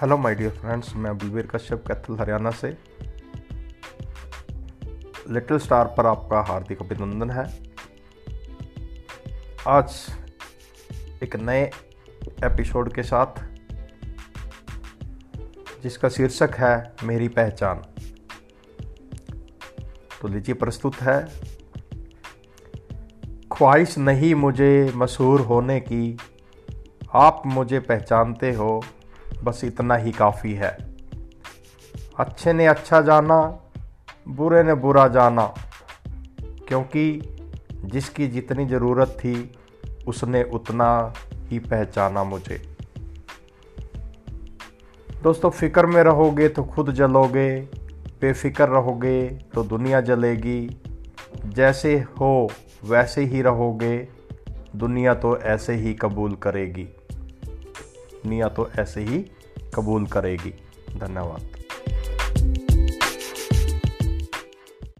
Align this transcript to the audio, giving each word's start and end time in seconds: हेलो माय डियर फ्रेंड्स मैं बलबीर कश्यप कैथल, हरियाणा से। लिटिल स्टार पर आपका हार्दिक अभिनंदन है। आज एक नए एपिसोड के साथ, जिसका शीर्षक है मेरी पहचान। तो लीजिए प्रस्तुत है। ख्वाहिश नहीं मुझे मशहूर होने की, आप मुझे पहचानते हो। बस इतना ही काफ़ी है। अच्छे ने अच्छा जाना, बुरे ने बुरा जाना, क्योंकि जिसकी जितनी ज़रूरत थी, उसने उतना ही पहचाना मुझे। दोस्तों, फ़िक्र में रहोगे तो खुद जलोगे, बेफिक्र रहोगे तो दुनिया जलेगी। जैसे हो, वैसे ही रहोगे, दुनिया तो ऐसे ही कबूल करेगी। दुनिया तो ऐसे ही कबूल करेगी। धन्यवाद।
हेलो 0.00 0.16
माय 0.16 0.34
डियर 0.34 0.50
फ्रेंड्स 0.50 0.96
मैं 0.96 1.18
बलबीर 1.18 1.46
कश्यप 1.46 1.84
कैथल, 1.88 2.18
हरियाणा 2.20 2.50
से। 2.50 2.68
लिटिल 5.30 5.58
स्टार 5.58 5.94
पर 5.98 6.06
आपका 6.06 6.40
हार्दिक 6.40 6.82
अभिनंदन 6.82 7.30
है। 7.30 7.44
आज 9.68 10.06
एक 11.22 11.36
नए 11.36 11.70
एपिसोड 12.44 12.92
के 12.92 13.02
साथ, 13.02 13.40
जिसका 15.82 16.08
शीर्षक 16.08 16.50
है 16.54 16.94
मेरी 17.02 17.28
पहचान। 17.28 17.82
तो 20.20 20.28
लीजिए 20.28 20.54
प्रस्तुत 20.54 20.94
है। 20.94 21.28
ख्वाहिश 23.52 23.98
नहीं 23.98 24.34
मुझे 24.34 24.92
मशहूर 24.94 25.40
होने 25.40 25.80
की, 25.80 26.18
आप 27.14 27.42
मुझे 27.46 27.80
पहचानते 27.80 28.52
हो। 28.52 28.84
बस 29.46 29.60
इतना 29.64 29.94
ही 29.94 30.12
काफ़ी 30.12 30.52
है। 30.54 30.76
अच्छे 32.18 32.52
ने 32.52 32.66
अच्छा 32.66 33.00
जाना, 33.00 33.38
बुरे 34.28 34.62
ने 34.62 34.74
बुरा 34.74 35.08
जाना, 35.08 35.54
क्योंकि 36.68 37.04
जिसकी 37.84 38.26
जितनी 38.26 38.66
ज़रूरत 38.66 39.08
थी, 39.08 39.52
उसने 40.06 40.42
उतना 40.42 41.12
ही 41.48 41.58
पहचाना 41.58 42.24
मुझे। 42.24 42.62
दोस्तों, 45.22 45.50
फ़िक्र 45.50 45.86
में 45.86 46.02
रहोगे 46.02 46.48
तो 46.48 46.64
खुद 46.64 46.90
जलोगे, 46.90 47.60
बेफिक्र 48.20 48.68
रहोगे 48.68 49.26
तो 49.54 49.62
दुनिया 49.62 50.00
जलेगी। 50.00 50.80
जैसे 51.46 51.94
हो, 52.20 52.50
वैसे 52.84 53.24
ही 53.24 53.42
रहोगे, 53.42 53.96
दुनिया 54.76 55.14
तो 55.14 55.36
ऐसे 55.38 55.74
ही 55.74 55.94
कबूल 55.94 56.34
करेगी। 56.34 56.84
दुनिया 58.16 58.48
तो 58.48 58.68
ऐसे 58.78 59.00
ही 59.00 59.18
कबूल 59.76 60.06
करेगी। 60.06 60.54
धन्यवाद। 60.96 61.55